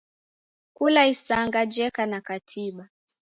[0.77, 2.85] Kula isanga jeka na katiba.